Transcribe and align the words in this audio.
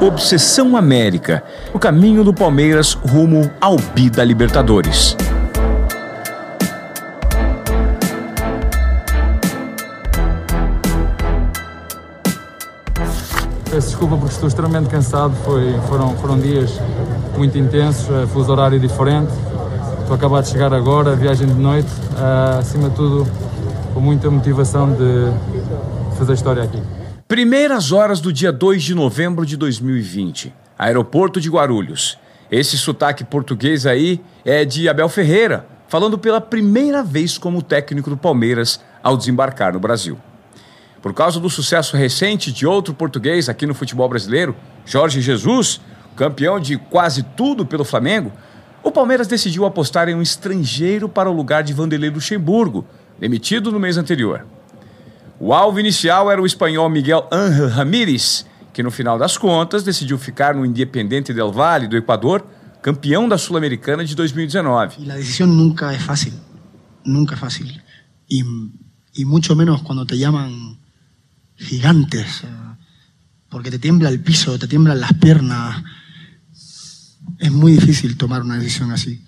Obsessão 0.00 0.76
América, 0.76 1.42
o 1.74 1.78
caminho 1.78 2.22
do 2.22 2.32
Palmeiras 2.32 2.94
rumo 2.94 3.50
ao 3.60 3.74
bi 3.76 4.08
Libertadores. 4.24 5.16
Peço 13.68 13.88
desculpa 13.88 14.16
porque 14.16 14.34
estou 14.34 14.46
extremamente 14.46 14.88
cansado, 14.88 15.34
Foi, 15.44 15.74
foram, 15.88 16.14
foram 16.18 16.38
dias 16.38 16.80
muito 17.36 17.58
intensos, 17.58 18.08
eh, 18.08 18.26
fuso 18.28 18.52
horário 18.52 18.78
diferente. 18.78 19.32
Estou 20.00 20.14
acabado 20.14 20.44
de 20.44 20.50
chegar 20.50 20.72
agora, 20.72 21.16
viagem 21.16 21.48
de 21.48 21.54
noite, 21.54 21.90
uh, 22.12 22.60
acima 22.60 22.88
de 22.88 22.94
tudo 22.94 23.26
com 23.92 24.00
muita 24.00 24.30
motivação 24.30 24.92
de 24.92 25.32
fazer 26.16 26.34
história 26.34 26.62
aqui. 26.62 26.80
Primeiras 27.28 27.92
horas 27.92 28.22
do 28.22 28.32
dia 28.32 28.50
2 28.50 28.82
de 28.82 28.94
novembro 28.94 29.44
de 29.44 29.54
2020, 29.54 30.50
aeroporto 30.78 31.38
de 31.38 31.50
Guarulhos. 31.50 32.18
Esse 32.50 32.78
sotaque 32.78 33.22
português 33.22 33.84
aí 33.84 34.18
é 34.46 34.64
de 34.64 34.88
Abel 34.88 35.10
Ferreira, 35.10 35.66
falando 35.88 36.16
pela 36.16 36.40
primeira 36.40 37.02
vez 37.02 37.36
como 37.36 37.60
técnico 37.60 38.08
do 38.08 38.16
Palmeiras 38.16 38.80
ao 39.02 39.14
desembarcar 39.14 39.74
no 39.74 39.78
Brasil. 39.78 40.18
Por 41.02 41.12
causa 41.12 41.38
do 41.38 41.50
sucesso 41.50 41.98
recente 41.98 42.50
de 42.50 42.66
outro 42.66 42.94
português 42.94 43.50
aqui 43.50 43.66
no 43.66 43.74
futebol 43.74 44.08
brasileiro, 44.08 44.56
Jorge 44.86 45.20
Jesus, 45.20 45.82
campeão 46.16 46.58
de 46.58 46.78
quase 46.78 47.22
tudo 47.36 47.66
pelo 47.66 47.84
Flamengo, 47.84 48.32
o 48.82 48.90
Palmeiras 48.90 49.26
decidiu 49.26 49.66
apostar 49.66 50.08
em 50.08 50.14
um 50.14 50.22
estrangeiro 50.22 51.10
para 51.10 51.28
o 51.28 51.34
lugar 51.34 51.62
de 51.62 51.74
Vanderlei 51.74 52.08
Luxemburgo, 52.08 52.86
demitido 53.20 53.70
no 53.70 53.78
mês 53.78 53.98
anterior. 53.98 54.46
O 55.40 55.54
alvo 55.54 55.78
inicial 55.78 56.30
era 56.30 56.42
o 56.42 56.46
espanhol 56.46 56.90
Miguel 56.90 57.28
Ángel 57.30 57.68
Ramírez, 57.68 58.44
que 58.72 58.82
no 58.82 58.90
final 58.90 59.16
das 59.16 59.38
contas 59.38 59.84
decidiu 59.84 60.18
ficar 60.18 60.52
no 60.52 60.66
Independiente 60.66 61.32
del 61.32 61.52
Valle 61.52 61.86
do 61.86 61.96
Equador, 61.96 62.44
campeão 62.82 63.28
da 63.28 63.38
Sul-Americana 63.38 64.04
de 64.04 64.16
2019. 64.16 64.96
E 64.98 65.10
a 65.10 65.14
decisão 65.14 65.46
nunca 65.46 65.92
é 65.92 65.98
fácil, 65.98 66.32
nunca 67.04 67.34
é 67.34 67.38
fácil. 67.38 67.66
E, 68.28 68.42
e 69.16 69.24
muito 69.24 69.54
menos 69.54 69.82
quando 69.82 70.04
te 70.04 70.18
chamam 70.18 70.76
gigantes, 71.56 72.42
porque 73.48 73.70
te 73.70 73.78
tembla 73.78 74.10
o 74.10 74.18
piso, 74.18 74.58
te 74.58 74.66
temblan 74.66 75.04
as 75.04 75.12
pernas. 75.12 75.84
É 77.38 77.48
muito 77.48 77.78
difícil 77.78 78.16
tomar 78.16 78.42
uma 78.42 78.58
decisão 78.58 78.90
assim. 78.90 79.20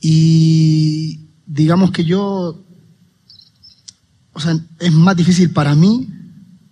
E 0.00 1.28
digamos 1.46 1.90
que 1.90 2.08
eu 2.08 2.69
o 4.32 4.40
sea, 4.40 4.56
es 4.78 4.92
más 4.92 5.16
difícil 5.16 5.52
para 5.52 5.74
mí 5.74 6.08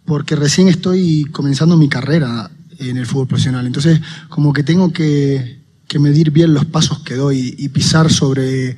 porque 0.04 0.36
recién 0.36 0.68
estoy 0.68 1.24
comenzando 1.32 1.76
mi 1.76 1.88
carrera 1.88 2.50
en 2.78 2.96
el 2.96 3.06
fútbol 3.06 3.26
profesional. 3.26 3.66
Entonces, 3.66 4.00
como 4.28 4.52
que 4.52 4.62
tengo 4.62 4.92
que, 4.92 5.62
que 5.86 5.98
medir 5.98 6.30
bien 6.30 6.54
los 6.54 6.64
pasos 6.64 7.00
que 7.00 7.14
doy 7.14 7.54
y 7.58 7.68
pisar 7.68 8.10
sobre 8.10 8.76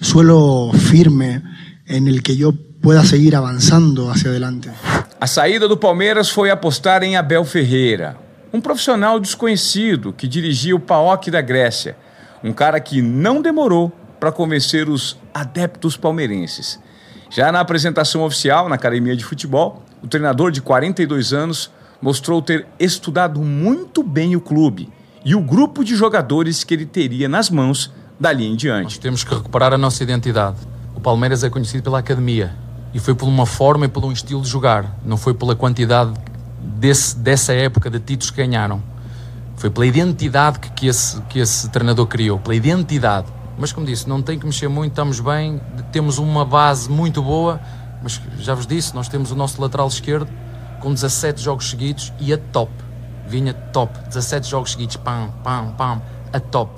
suelo 0.00 0.72
firme 0.72 1.42
en 1.86 2.08
el 2.08 2.22
que 2.22 2.36
yo 2.36 2.52
pueda 2.80 3.04
seguir 3.04 3.36
avançando 3.36 4.10
hacia 4.10 4.30
adelante. 4.30 4.70
A 5.20 5.26
saída 5.26 5.68
do 5.68 5.76
Palmeiras 5.76 6.30
foi 6.30 6.50
apostar 6.50 7.04
em 7.04 7.16
Abel 7.16 7.44
Ferreira, 7.44 8.16
um 8.52 8.60
profissional 8.60 9.20
desconhecido 9.20 10.12
que 10.12 10.26
dirigia 10.26 10.74
o 10.74 10.80
PAOK 10.80 11.30
da 11.30 11.40
Grécia, 11.40 11.96
um 12.42 12.52
cara 12.52 12.80
que 12.80 13.00
não 13.00 13.40
demorou 13.40 13.92
para 14.18 14.32
convencer 14.32 14.88
os 14.88 15.16
adeptos 15.32 15.96
palmeirenses. 15.96 16.80
Já 17.34 17.50
na 17.50 17.60
apresentação 17.60 18.22
oficial 18.24 18.68
na 18.68 18.74
academia 18.74 19.16
de 19.16 19.24
futebol, 19.24 19.82
o 20.02 20.06
treinador 20.06 20.50
de 20.50 20.60
42 20.60 21.32
anos 21.32 21.70
mostrou 22.00 22.42
ter 22.42 22.66
estudado 22.78 23.40
muito 23.40 24.02
bem 24.02 24.36
o 24.36 24.40
clube 24.40 24.92
e 25.24 25.34
o 25.34 25.40
grupo 25.40 25.82
de 25.82 25.96
jogadores 25.96 26.62
que 26.62 26.74
ele 26.74 26.84
teria 26.84 27.30
nas 27.30 27.48
mãos 27.48 27.90
dali 28.20 28.46
em 28.46 28.54
diante. 28.54 28.84
Nós 28.84 28.98
temos 28.98 29.24
que 29.24 29.34
recuperar 29.34 29.72
a 29.72 29.78
nossa 29.78 30.02
identidade. 30.02 30.58
O 30.94 31.00
Palmeiras 31.00 31.42
é 31.42 31.48
conhecido 31.48 31.82
pela 31.82 32.00
academia 32.00 32.54
e 32.92 32.98
foi 32.98 33.14
por 33.14 33.26
uma 33.26 33.46
forma 33.46 33.86
e 33.86 33.88
por 33.88 34.04
um 34.04 34.12
estilo 34.12 34.42
de 34.42 34.48
jogar, 34.48 34.98
não 35.02 35.16
foi 35.16 35.32
pela 35.32 35.56
quantidade 35.56 36.12
desse, 36.60 37.16
dessa 37.16 37.54
época 37.54 37.88
de 37.88 37.98
títulos 37.98 38.30
que 38.30 38.36
ganharam. 38.44 38.82
Foi 39.56 39.70
pela 39.70 39.86
identidade 39.86 40.58
que, 40.58 40.70
que, 40.72 40.86
esse, 40.86 41.18
que 41.22 41.38
esse 41.38 41.70
treinador 41.70 42.06
criou, 42.06 42.38
pela 42.38 42.54
identidade. 42.54 43.28
Mas 43.58 43.72
como 43.72 43.86
disse, 43.86 44.08
não 44.08 44.22
tem 44.22 44.38
que 44.38 44.46
mexer 44.46 44.68
muito, 44.68 44.92
estamos 44.92 45.20
bem, 45.20 45.60
temos 45.92 46.18
uma 46.18 46.44
base 46.44 46.90
muito 46.90 47.22
boa, 47.22 47.60
mas 48.02 48.20
já 48.38 48.54
vos 48.54 48.66
disse, 48.66 48.94
nós 48.94 49.08
temos 49.08 49.30
o 49.30 49.36
nosso 49.36 49.60
lateral 49.60 49.86
esquerdo 49.88 50.28
com 50.80 50.92
17 50.92 51.40
jogos 51.40 51.70
seguidos 51.70 52.12
e 52.18 52.32
a 52.32 52.38
top. 52.38 52.72
Vinha 53.26 53.54
top, 53.54 53.96
17 54.08 54.48
jogos 54.48 54.72
seguidos, 54.72 54.96
pam, 54.96 55.30
pam, 55.44 55.72
pam, 55.76 56.02
a 56.32 56.40
top. 56.40 56.72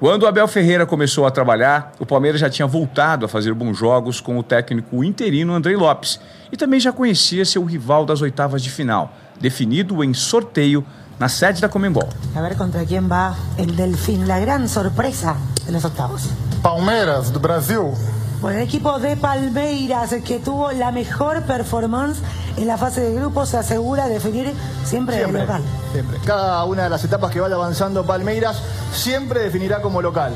Quando 0.00 0.22
o 0.22 0.26
Abel 0.26 0.48
Ferreira 0.48 0.86
começou 0.86 1.26
a 1.26 1.30
trabalhar, 1.30 1.92
o 2.00 2.06
Palmeiras 2.06 2.40
já 2.40 2.48
tinha 2.48 2.66
voltado 2.66 3.26
a 3.26 3.28
fazer 3.28 3.52
bons 3.52 3.76
jogos 3.76 4.18
com 4.18 4.38
o 4.38 4.42
técnico 4.42 5.04
interino 5.04 5.52
Andrei 5.52 5.76
Lopes 5.76 6.18
e 6.50 6.56
também 6.56 6.80
já 6.80 6.90
conhecia 6.90 7.44
seu 7.44 7.62
rival 7.64 8.06
das 8.06 8.22
oitavas 8.22 8.62
de 8.62 8.70
final, 8.70 9.12
definido 9.38 10.02
em 10.02 10.14
sorteio 10.14 10.84
na 11.18 11.28
sede 11.28 11.60
da 11.60 11.68
Comembol. 11.68 12.08
A 12.34 12.40
ver 12.40 12.56
contra 12.56 12.84
quem 12.86 13.06
vai 13.06 13.34
o 13.58 13.66
Delfim, 13.66 14.22
a 14.30 14.40
grande 14.40 14.70
surpresa 14.70 15.36
de 15.70 15.74
los 15.74 15.84
octavos. 15.84 16.30
Palmeiras, 16.62 17.32
do 17.32 17.40
Brasil. 17.40 17.92
Bueno, 18.40 18.58
el 18.58 18.64
equipo 18.64 18.98
de 18.98 19.16
Palmeiras, 19.16 20.14
que 20.24 20.38
tuvo 20.38 20.72
la 20.72 20.90
mejor 20.90 21.42
performance 21.42 22.20
en 22.56 22.66
la 22.66 22.76
fase 22.76 23.00
de 23.02 23.14
grupo, 23.14 23.46
se 23.46 23.58
asegura 23.58 24.06
de 24.06 24.14
definir 24.14 24.52
siempre, 24.84 25.16
siempre 25.16 25.42
local. 25.42 25.62
Siempre. 25.92 26.18
Cada 26.24 26.64
una 26.64 26.84
de 26.84 26.90
las 26.90 27.04
etapas 27.04 27.30
que 27.30 27.40
vaya 27.40 27.54
avanzando 27.54 28.04
Palmeiras 28.04 28.62
siempre 28.92 29.40
definirá 29.40 29.80
como 29.80 30.02
local. 30.02 30.32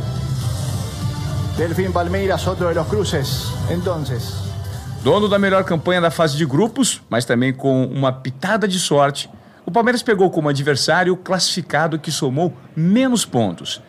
Delfim 1.57 1.93
Palmeiras, 1.93 2.47
outro 2.47 2.69
de 2.69 2.75
los 2.75 2.87
cruces. 2.87 3.49
Entonces. 3.71 4.35
Dono 5.03 5.29
da 5.29 5.39
melhor 5.39 5.65
campanha 5.65 6.01
da 6.01 6.11
fase 6.11 6.37
de 6.37 6.47
grupos, 6.47 7.03
mas 7.11 7.25
também 7.25 7.53
com 7.53 7.87
uma 7.87 8.13
pitada 8.13 8.67
de 8.67 8.79
sorte, 8.79 9.29
o 9.67 9.71
Palmeiras 9.71 10.03
pegou 10.03 10.31
como 10.31 10.49
adversário 10.49 11.13
o 11.15 11.17
classificado 11.17 11.99
que 11.99 12.13
somou 12.13 12.53
menos 12.77 13.25
pontos. 13.25 13.83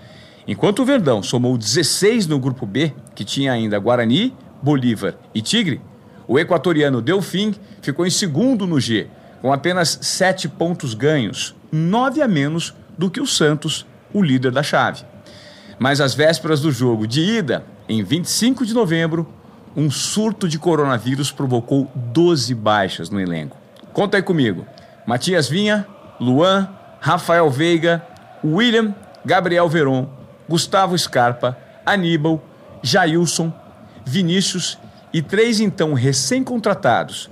Enquanto 0.47 0.83
o 0.83 0.85
Verdão 0.85 1.23
somou 1.23 1.57
16 1.57 2.27
no 2.27 2.39
grupo 2.39 2.65
B, 2.65 2.93
que 3.15 3.25
tinha 3.25 3.51
ainda 3.51 3.79
Guarani, 3.79 4.33
Bolívar 4.61 5.15
e 5.33 5.41
Tigre, 5.41 5.81
o 6.27 6.37
equatoriano 6.37 7.01
Delfim 7.01 7.55
ficou 7.81 8.05
em 8.05 8.09
segundo 8.09 8.67
no 8.67 8.79
G, 8.79 9.07
com 9.41 9.51
apenas 9.51 9.97
7 10.01 10.49
pontos 10.49 10.93
ganhos, 10.93 11.55
9 11.71 12.21
a 12.21 12.27
menos 12.27 12.73
do 12.97 13.09
que 13.09 13.19
o 13.19 13.27
Santos, 13.27 13.85
o 14.13 14.21
líder 14.21 14.51
da 14.51 14.63
chave. 14.63 15.03
Mas 15.79 15.99
às 15.99 16.13
vésperas 16.13 16.61
do 16.61 16.71
jogo 16.71 17.07
de 17.07 17.21
ida, 17.21 17.65
em 17.89 18.03
25 18.03 18.65
de 18.65 18.73
novembro, 18.73 19.27
um 19.75 19.91
surto 19.91 20.47
de 20.47 20.57
coronavírus 20.57 21.31
provocou 21.31 21.91
12 21.95 22.55
baixas 22.55 23.09
no 23.09 23.19
elenco. 23.19 23.57
Conta 23.91 24.17
aí 24.17 24.23
comigo. 24.23 24.65
Matias 25.05 25.49
Vinha, 25.49 25.85
Luan, 26.19 26.69
Rafael 26.99 27.49
Veiga, 27.49 28.03
William, 28.43 28.95
Gabriel 29.25 29.67
Veron, 29.67 30.09
Gustavo 30.47 30.97
Scarpa, 30.97 31.57
Aníbal, 31.85 32.41
Jailson, 32.81 33.51
Vinícius 34.05 34.77
e 35.13 35.21
três 35.21 35.59
então 35.59 35.93
recém-contratados: 35.93 37.29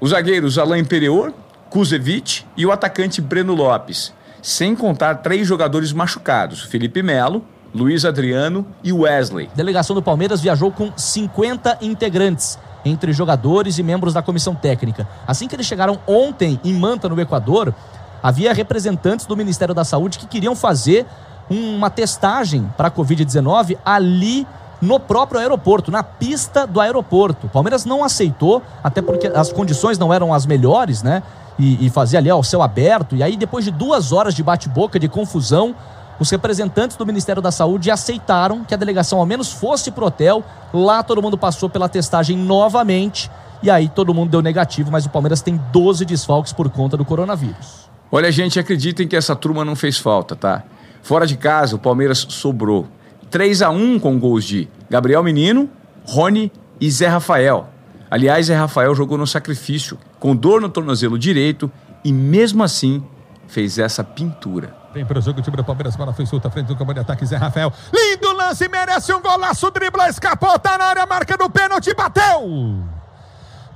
os 0.00 0.10
zagueiros 0.10 0.58
Alain 0.58 0.80
Imperior, 0.80 1.32
Kuzevic 1.70 2.44
e 2.56 2.64
o 2.64 2.70
atacante 2.70 3.20
Breno 3.20 3.54
Lopes, 3.54 4.12
sem 4.42 4.76
contar 4.76 5.16
três 5.16 5.46
jogadores 5.46 5.92
machucados: 5.92 6.62
Felipe 6.62 7.02
Melo, 7.02 7.44
Luiz 7.74 8.04
Adriano 8.04 8.66
e 8.84 8.92
Wesley. 8.92 9.50
A 9.52 9.56
delegação 9.56 9.96
do 9.96 10.02
Palmeiras 10.02 10.40
viajou 10.40 10.70
com 10.70 10.92
50 10.96 11.78
integrantes 11.82 12.58
entre 12.84 13.12
jogadores 13.12 13.78
e 13.78 13.82
membros 13.82 14.14
da 14.14 14.22
comissão 14.22 14.54
técnica. 14.54 15.08
Assim 15.26 15.48
que 15.48 15.56
eles 15.56 15.66
chegaram 15.66 15.98
ontem 16.06 16.60
em 16.62 16.74
Manta, 16.74 17.08
no 17.08 17.20
Equador, 17.20 17.74
havia 18.22 18.52
representantes 18.52 19.26
do 19.26 19.36
Ministério 19.36 19.74
da 19.74 19.84
Saúde 19.84 20.18
que 20.18 20.26
queriam 20.26 20.54
fazer 20.54 21.06
uma 21.50 21.90
testagem 21.90 22.70
para 22.76 22.88
a 22.88 22.90
Covid-19 22.90 23.76
ali 23.84 24.46
no 24.80 25.00
próprio 25.00 25.40
aeroporto, 25.40 25.90
na 25.90 26.02
pista 26.02 26.66
do 26.66 26.80
aeroporto. 26.80 27.46
O 27.46 27.50
Palmeiras 27.50 27.84
não 27.84 28.04
aceitou, 28.04 28.62
até 28.82 29.00
porque 29.00 29.26
as 29.28 29.52
condições 29.52 29.98
não 29.98 30.12
eram 30.12 30.32
as 30.32 30.46
melhores, 30.46 31.02
né? 31.02 31.22
E, 31.58 31.86
e 31.86 31.90
fazia 31.90 32.18
ali 32.18 32.28
ao 32.28 32.42
céu 32.42 32.62
aberto. 32.62 33.16
E 33.16 33.22
aí, 33.22 33.36
depois 33.36 33.64
de 33.64 33.70
duas 33.70 34.12
horas 34.12 34.34
de 34.34 34.42
bate-boca, 34.42 34.98
de 34.98 35.08
confusão, 35.08 35.74
os 36.18 36.30
representantes 36.30 36.96
do 36.96 37.06
Ministério 37.06 37.40
da 37.40 37.50
Saúde 37.50 37.90
aceitaram 37.90 38.64
que 38.64 38.74
a 38.74 38.76
delegação 38.76 39.18
ao 39.18 39.26
menos 39.26 39.52
fosse 39.52 39.90
pro 39.90 40.06
hotel. 40.06 40.44
Lá 40.72 41.02
todo 41.02 41.22
mundo 41.22 41.38
passou 41.38 41.68
pela 41.68 41.88
testagem 41.88 42.36
novamente. 42.36 43.30
E 43.62 43.70
aí 43.70 43.88
todo 43.88 44.12
mundo 44.12 44.30
deu 44.30 44.42
negativo, 44.42 44.90
mas 44.90 45.06
o 45.06 45.10
Palmeiras 45.10 45.40
tem 45.40 45.58
12 45.72 46.04
desfalques 46.04 46.52
por 46.52 46.68
conta 46.68 46.96
do 46.96 47.04
coronavírus. 47.04 47.88
Olha, 48.12 48.30
gente, 48.30 48.60
acreditem 48.60 49.08
que 49.08 49.16
essa 49.16 49.34
turma 49.34 49.64
não 49.64 49.74
fez 49.74 49.98
falta, 49.98 50.36
tá? 50.36 50.62
Fora 51.04 51.26
de 51.26 51.36
casa, 51.36 51.76
o 51.76 51.78
Palmeiras 51.78 52.26
sobrou. 52.30 52.88
3 53.30 53.60
a 53.60 53.68
1 53.68 53.98
com 53.98 54.18
gols 54.18 54.42
de 54.42 54.66
Gabriel 54.88 55.22
Menino, 55.22 55.68
Rony 56.02 56.50
e 56.80 56.90
Zé 56.90 57.08
Rafael. 57.08 57.68
Aliás, 58.10 58.46
Zé 58.46 58.56
Rafael 58.56 58.94
jogou 58.94 59.18
no 59.18 59.26
sacrifício, 59.26 59.98
com 60.18 60.34
dor 60.34 60.62
no 60.62 60.68
tornozelo 60.70 61.18
direito 61.18 61.70
e 62.02 62.10
mesmo 62.10 62.62
assim 62.62 63.04
fez 63.46 63.78
essa 63.78 64.02
pintura. 64.02 64.74
Vem 64.94 65.04
para 65.04 65.18
o 65.18 65.22
jogo, 65.22 65.40
o 65.40 65.42
time 65.42 65.58
do 65.58 65.64
Palmeiras, 65.64 65.94
bola 65.94 66.14
foi 66.14 66.24
solta, 66.24 66.48
frente 66.48 66.68
do 66.68 66.76
campo 66.76 66.94
de 66.94 67.00
ataque, 67.00 67.26
Zé 67.26 67.36
Rafael. 67.36 67.70
Lindo 67.92 68.32
lance, 68.32 68.66
merece 68.66 69.12
um 69.12 69.20
golaço, 69.20 69.70
dribla, 69.70 70.08
escapou, 70.08 70.58
tá 70.58 70.78
na 70.78 70.86
área, 70.86 71.04
marca 71.04 71.36
do 71.36 71.50
pênalti, 71.50 71.92
bateu! 71.94 72.82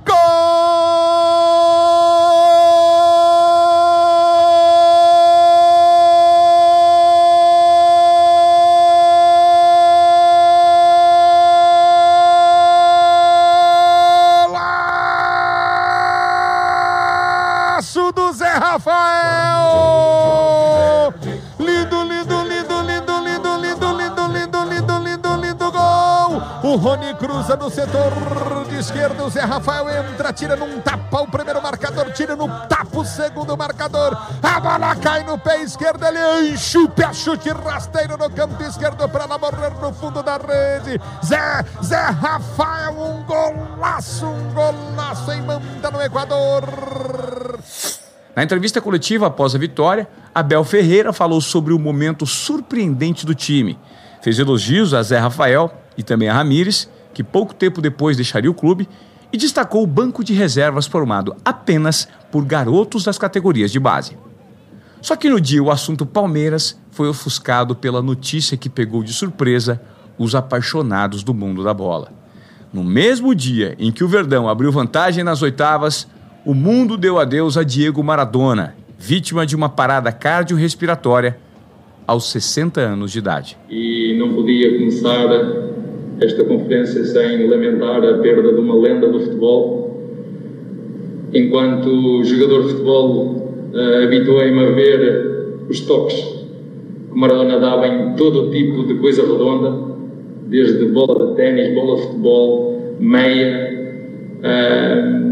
Golaço 0.03 0.78
Rafael! 18.59 19.63
Lindo, 21.57 22.03
lindo, 22.03 22.43
lindo, 22.43 22.81
lindo, 22.81 23.21
lindo, 23.21 23.57
lindo, 23.57 23.93
lindo, 23.93 24.27
lindo, 24.27 24.65
lindo, 24.65 24.99
lindo, 24.99 25.35
lindo 25.37 25.71
gol! 25.71 26.41
O 26.61 26.75
Rony 26.75 27.13
cruza 27.15 27.55
no 27.55 27.69
setor 27.69 28.11
de 28.67 28.77
esquerda, 28.79 29.23
o 29.23 29.29
Zé 29.29 29.45
Rafael 29.45 29.87
entra, 30.03 30.33
tira 30.33 30.57
num 30.57 30.81
tapa 30.81 31.21
o 31.21 31.27
primeiro 31.27 31.61
marcador, 31.61 32.11
tira 32.11 32.35
no 32.35 32.49
tapa 32.67 32.99
o 32.99 33.05
segundo 33.05 33.55
marcador. 33.55 34.17
A 34.43 34.59
bola 34.59 34.93
cai 34.97 35.23
no 35.23 35.37
pé 35.37 35.61
esquerdo, 35.61 36.05
ele 36.05 36.51
enche 36.51 36.79
o 36.79 36.89
pé, 36.89 37.13
chute 37.13 37.49
rasteiro 37.51 38.17
no 38.17 38.29
campo 38.29 38.61
esquerdo 38.61 39.07
para 39.07 39.23
ela 39.23 39.37
morrer 39.37 39.71
no 39.81 39.93
fundo 39.93 40.21
da 40.21 40.35
rede. 40.35 40.99
Zé, 41.25 41.63
Zé 41.81 42.09
Rafael, 42.09 42.91
um 42.91 43.23
golaço, 43.23 44.25
um 44.25 44.53
golaço 44.53 45.31
em 45.31 45.41
Manta 45.43 45.89
no 45.89 46.01
Equador. 46.01 46.63
Na 48.35 48.43
entrevista 48.43 48.79
coletiva 48.79 49.27
após 49.27 49.55
a 49.55 49.57
vitória, 49.57 50.07
Abel 50.33 50.63
Ferreira 50.63 51.11
falou 51.11 51.41
sobre 51.41 51.73
o 51.73 51.79
momento 51.79 52.25
surpreendente 52.25 53.25
do 53.25 53.33
time. 53.33 53.77
Fez 54.21 54.37
elogios 54.37 54.93
a 54.93 55.01
Zé 55.01 55.17
Rafael 55.17 55.73
e 55.97 56.03
também 56.03 56.29
a 56.29 56.33
Ramires, 56.33 56.89
que 57.13 57.23
pouco 57.23 57.53
tempo 57.53 57.81
depois 57.81 58.17
deixaria 58.17 58.49
o 58.49 58.53
clube, 58.53 58.87
e 59.31 59.37
destacou 59.37 59.83
o 59.83 59.87
banco 59.87 60.23
de 60.23 60.33
reservas 60.33 60.87
formado 60.87 61.35
apenas 61.43 62.07
por 62.31 62.45
garotos 62.45 63.03
das 63.03 63.17
categorias 63.17 63.71
de 63.71 63.79
base. 63.79 64.17
Só 65.01 65.15
que 65.15 65.29
no 65.29 65.39
dia 65.39 65.63
o 65.63 65.71
assunto 65.71 66.05
Palmeiras 66.05 66.77
foi 66.91 67.07
ofuscado 67.07 67.75
pela 67.75 68.01
notícia 68.01 68.57
que 68.57 68.69
pegou 68.69 69.03
de 69.03 69.13
surpresa 69.13 69.81
os 70.17 70.35
apaixonados 70.35 71.23
do 71.23 71.33
mundo 71.33 71.63
da 71.63 71.73
bola. 71.73 72.11
No 72.73 72.83
mesmo 72.83 73.33
dia 73.33 73.75
em 73.79 73.91
que 73.91 74.03
o 74.03 74.07
Verdão 74.07 74.49
abriu 74.49 74.71
vantagem 74.71 75.23
nas 75.23 75.41
oitavas, 75.41 76.07
o 76.45 76.53
mundo 76.53 76.97
deu 76.97 77.19
adeus 77.19 77.57
a 77.57 77.63
Diego 77.63 78.01
Maradona, 78.03 78.75
vítima 78.97 79.45
de 79.45 79.55
uma 79.55 79.69
parada 79.69 80.11
cardiorrespiratória 80.11 81.37
aos 82.07 82.31
60 82.31 82.79
anos 82.79 83.11
de 83.11 83.19
idade. 83.19 83.57
E 83.69 84.15
não 84.17 84.33
podia 84.33 84.77
começar 84.77 85.27
esta 86.21 86.43
conferência 86.43 87.03
sem 87.03 87.47
lamentar 87.47 88.03
a 88.03 88.17
perda 88.19 88.53
de 88.53 88.59
uma 88.59 88.75
lenda 88.75 89.07
do 89.07 89.19
futebol. 89.19 90.01
Enquanto 91.33 92.23
jogador 92.23 92.63
de 92.63 92.69
futebol, 92.69 93.71
uh, 93.73 94.03
habituei-me 94.03 94.65
a 94.65 94.71
ver 94.71 95.59
os 95.69 95.81
toques 95.81 96.15
que 96.15 97.17
Maradona 97.19 97.59
dava 97.59 97.87
em 97.87 98.15
todo 98.15 98.49
tipo 98.49 98.85
de 98.87 98.95
coisa 98.95 99.21
redonda, 99.21 99.93
desde 100.47 100.85
bola 100.85 101.27
de 101.27 101.35
ténis, 101.35 101.73
bola 101.75 101.97
de 101.97 102.01
futebol, 102.03 102.95
meia. 102.99 103.69
Uh, 104.39 105.28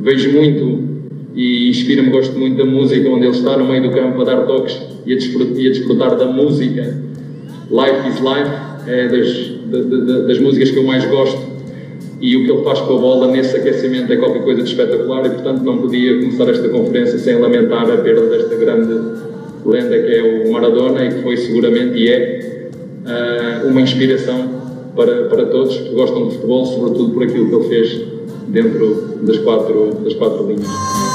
vejo 0.00 0.32
muito 0.32 0.90
e 1.34 1.68
inspira-me, 1.68 2.10
gosto 2.10 2.36
muito 2.38 2.56
da 2.56 2.64
música, 2.64 3.08
onde 3.08 3.26
ele 3.26 3.36
está 3.36 3.56
no 3.56 3.66
meio 3.66 3.82
do 3.82 3.90
campo 3.90 4.20
a 4.20 4.24
dar 4.24 4.46
toques 4.46 4.80
e 5.06 5.12
a 5.12 5.16
desfrutar, 5.16 5.56
e 5.56 5.66
a 5.66 5.70
desfrutar 5.70 6.16
da 6.16 6.26
música. 6.26 7.02
Life 7.70 8.08
is 8.08 8.20
Life 8.20 8.70
é 8.88 9.08
das, 9.08 10.26
das 10.26 10.38
músicas 10.40 10.70
que 10.70 10.78
eu 10.78 10.84
mais 10.84 11.04
gosto 11.06 11.40
e 12.20 12.36
o 12.36 12.44
que 12.44 12.50
ele 12.50 12.62
faz 12.62 12.80
com 12.80 12.96
a 12.96 12.98
bola 12.98 13.28
nesse 13.28 13.56
aquecimento 13.56 14.12
é 14.12 14.16
qualquer 14.16 14.42
coisa 14.42 14.62
de 14.62 14.68
espetacular 14.68 15.24
e 15.26 15.30
portanto 15.30 15.62
não 15.62 15.78
podia 15.78 16.18
começar 16.18 16.48
esta 16.50 16.68
conferência 16.68 17.18
sem 17.18 17.38
lamentar 17.38 17.90
a 17.90 17.96
perda 17.98 18.26
desta 18.28 18.56
grande 18.56 18.92
lenda 19.64 19.98
que 19.98 20.14
é 20.14 20.44
o 20.44 20.52
Maradona 20.52 21.04
e 21.04 21.14
que 21.14 21.22
foi 21.22 21.36
seguramente 21.36 21.96
e 21.96 22.08
é 22.08 22.70
uh, 23.06 23.68
uma 23.68 23.80
inspiração 23.80 24.60
para, 24.94 25.24
para 25.24 25.46
todos 25.46 25.76
que 25.76 25.90
gostam 25.90 26.28
de 26.28 26.34
futebol, 26.34 26.66
sobretudo 26.66 27.12
por 27.12 27.22
aquilo 27.22 27.48
que 27.48 27.54
ele 27.54 27.68
fez 27.68 28.02
dentro 28.48 29.09
das 29.22 29.38
quatro, 29.38 29.90
das 30.04 30.14
quatro 30.14 30.46
linhas. 30.46 31.09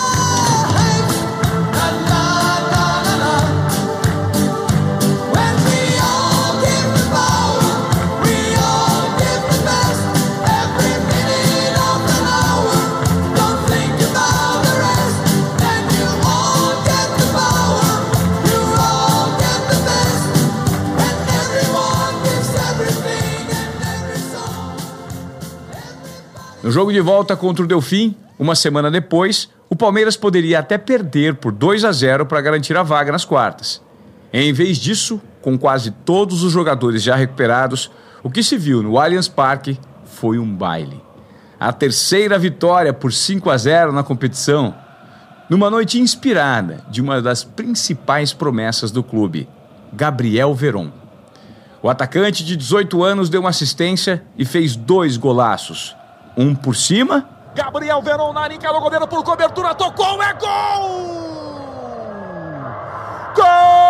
Jogo 26.76 26.92
de 26.92 27.00
volta 27.00 27.38
contra 27.38 27.64
o 27.64 27.68
Delfim, 27.70 28.14
uma 28.38 28.54
semana 28.54 28.92
depois, 28.92 29.50
o 29.70 29.78
Palmeiras 29.78 30.18
poderia 30.18 30.60
até 30.60 30.78
perder 30.78 31.36
por 31.36 31.54
2 31.54 31.86
a 31.86 31.92
0 31.94 32.26
para 32.26 32.42
garantir 32.42 32.76
a 32.76 32.84
vaga 32.84 33.14
nas 33.14 33.24
quartas. 33.24 33.82
Em 34.34 34.52
vez 34.52 34.76
disso, 34.78 35.22
com 35.42 35.58
quase 35.58 35.90
todos 35.90 36.44
os 36.44 36.52
jogadores 36.52 37.02
já 37.02 37.16
recuperados, 37.16 37.90
o 38.22 38.30
que 38.30 38.44
se 38.44 38.58
viu 38.58 38.84
no 38.84 39.00
Allianz 39.00 39.30
Parque 39.30 39.80
foi 40.04 40.38
um 40.38 40.54
baile. 40.54 41.02
A 41.58 41.72
terceira 41.72 42.38
vitória 42.38 42.92
por 42.92 43.14
5 43.14 43.50
a 43.50 43.56
0 43.56 43.94
na 43.94 44.04
competição, 44.04 44.76
numa 45.50 45.70
noite 45.70 45.98
inspirada 45.98 46.84
de 46.92 47.02
uma 47.02 47.22
das 47.22 47.42
principais 47.42 48.34
promessas 48.34 48.92
do 48.92 49.02
clube, 49.02 49.48
Gabriel 49.94 50.54
Veron. 50.54 50.92
O 51.82 51.90
atacante 51.90 52.44
de 52.44 52.58
18 52.58 53.02
anos 53.02 53.30
deu 53.30 53.40
uma 53.40 53.52
assistência 53.52 54.22
e 54.38 54.44
fez 54.44 54.76
dois 54.76 55.16
golaços 55.16 55.96
um 56.38 56.56
por 56.56 56.76
cima. 56.76 57.26
Gabriel 57.54 58.02
Veron 58.02 58.34
na 58.34 58.48
linha, 58.48 58.72
o 58.72 58.82
goleiro 58.82 59.08
por 59.08 59.24
cobertura, 59.24 59.74
tocou, 59.76 60.22
é 60.22 60.34
gol! 60.34 61.16
Gol! 63.36 63.85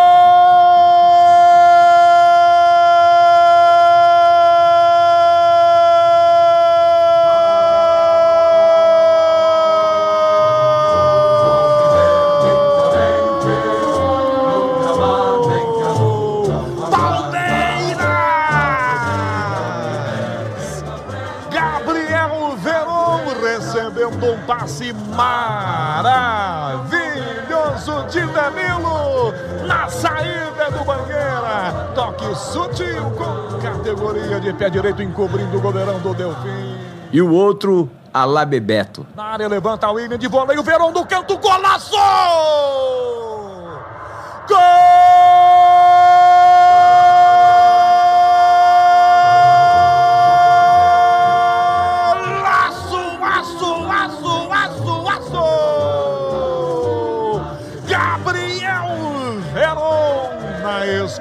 Do 30.71 30.83
Bangueira. 30.83 31.91
Toque 31.93 32.35
sutil 32.35 33.11
com 33.11 33.59
categoria 33.59 34.39
de 34.39 34.53
pé 34.53 34.69
direito 34.69 35.01
encobrindo 35.01 35.57
o 35.57 35.61
goleirão 35.61 35.99
do 35.99 36.13
Delfim. 36.13 36.77
E 37.11 37.21
o 37.21 37.31
outro, 37.31 37.89
Alá 38.13 38.45
Bebeto. 38.45 39.05
Na 39.15 39.25
área 39.25 39.47
levanta 39.47 39.89
o 39.89 39.93
William 39.93 40.17
de 40.17 40.27
voleio, 40.27 40.63
Verão 40.63 40.91
do 40.91 41.05
canto, 41.05 41.37
golaço! 41.37 41.95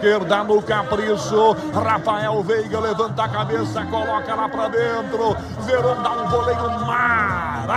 Esquerda 0.05 0.45
no 0.45 0.61
capricho. 0.61 1.57
Rafael 1.73 2.43
Veiga 2.43 2.79
levanta 2.79 3.25
a 3.25 3.29
cabeça, 3.29 3.83
coloca 3.87 4.35
lá 4.35 4.47
para 4.49 4.69
dentro. 4.69 5.35
Verão 5.65 6.03
dá 6.03 6.13
um 6.13 6.29
voleio 6.29 6.71
maravilhoso. 6.87 7.69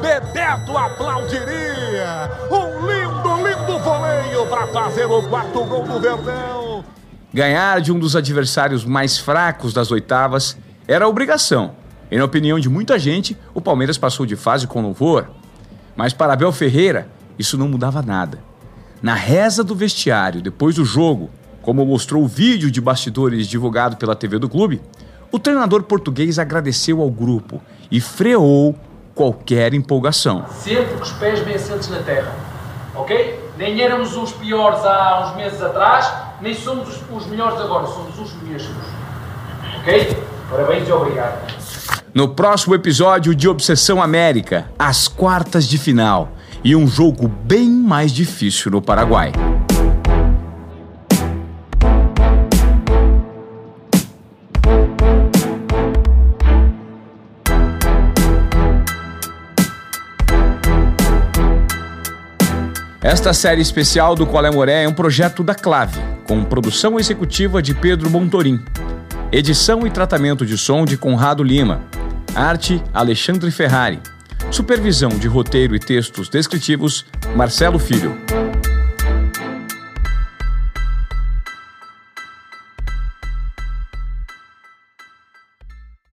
Bebeto 0.00 0.76
aplaudiria. 0.76 2.28
Um 2.50 2.84
lindo, 2.86 3.36
lindo 3.46 3.78
voleio 3.78 4.44
para 4.48 4.66
fazer 4.66 5.04
o 5.06 5.22
quarto 5.28 5.64
gol 5.64 5.84
do 5.84 6.00
Verdão. 6.00 6.84
Ganhar 7.32 7.80
de 7.80 7.92
um 7.92 7.98
dos 7.98 8.16
adversários 8.16 8.84
mais 8.84 9.16
fracos 9.16 9.72
das 9.72 9.92
oitavas 9.92 10.58
era 10.88 11.08
obrigação. 11.08 11.76
E 12.10 12.18
na 12.18 12.24
opinião 12.24 12.58
de 12.58 12.68
muita 12.68 12.98
gente, 12.98 13.38
o 13.54 13.60
Palmeiras 13.60 13.96
passou 13.96 14.26
de 14.26 14.34
fase 14.36 14.66
com 14.66 14.82
louvor. 14.82 15.30
Mas 15.96 16.12
para 16.12 16.32
Abel 16.32 16.50
Ferreira, 16.50 17.06
isso 17.38 17.56
não 17.56 17.68
mudava 17.68 18.02
nada. 18.02 18.53
Na 19.04 19.12
reza 19.12 19.62
do 19.62 19.74
vestiário, 19.74 20.40
depois 20.40 20.76
do 20.76 20.82
jogo, 20.82 21.28
como 21.60 21.84
mostrou 21.84 22.24
o 22.24 22.26
vídeo 22.26 22.70
de 22.70 22.80
bastidores 22.80 23.46
divulgado 23.46 23.98
pela 23.98 24.16
TV 24.16 24.38
do 24.38 24.48
clube, 24.48 24.80
o 25.30 25.38
treinador 25.38 25.82
português 25.82 26.38
agradeceu 26.38 27.02
ao 27.02 27.10
grupo 27.10 27.60
e 27.90 28.00
freou 28.00 28.74
qualquer 29.14 29.74
empolgação. 29.74 30.46
Sempre 30.48 30.94
com 30.94 31.02
os 31.02 31.12
pés 31.12 31.38
bem 31.40 31.54
assentos 31.54 31.90
na 31.90 31.98
terra, 31.98 32.34
ok? 32.94 33.38
Nem 33.58 33.78
éramos 33.78 34.16
os 34.16 34.32
piores 34.32 34.82
há 34.86 35.28
uns 35.28 35.36
meses 35.36 35.60
atrás, 35.60 36.10
nem 36.40 36.54
somos 36.54 36.88
os, 36.88 37.02
os 37.14 37.26
melhores 37.26 37.60
agora, 37.60 37.86
somos 37.86 38.18
os 38.18 38.32
mesmos. 38.42 38.86
Ok? 39.80 40.16
Parabéns 40.48 40.88
e 40.88 40.92
obrigado. 40.92 41.52
No 42.14 42.28
próximo 42.28 42.74
episódio 42.74 43.34
de 43.34 43.50
Obsessão 43.50 44.02
América, 44.02 44.70
as 44.78 45.08
quartas 45.08 45.68
de 45.68 45.76
final 45.76 46.32
e 46.64 46.74
um 46.74 46.86
jogo 46.86 47.28
bem 47.28 47.68
mais 47.68 48.10
difícil 48.10 48.70
no 48.70 48.80
Paraguai. 48.80 49.30
Esta 63.02 63.34
série 63.34 63.60
especial 63.60 64.14
do 64.14 64.26
Colé 64.26 64.50
Moré 64.50 64.84
é 64.84 64.88
um 64.88 64.94
projeto 64.94 65.42
da 65.42 65.54
Clave, 65.54 66.00
com 66.26 66.42
produção 66.42 66.98
executiva 66.98 67.60
de 67.60 67.74
Pedro 67.74 68.08
Montorim, 68.08 68.58
edição 69.30 69.86
e 69.86 69.90
tratamento 69.90 70.46
de 70.46 70.56
som 70.56 70.86
de 70.86 70.96
Conrado 70.96 71.42
Lima, 71.42 71.82
arte 72.34 72.82
Alexandre 72.94 73.50
Ferrari, 73.50 74.00
supervisão 74.54 75.08
de 75.08 75.26
roteiro 75.26 75.74
e 75.74 75.80
textos 75.80 76.28
descritivos 76.28 77.04
Marcelo 77.34 77.76
Filho. 77.76 78.16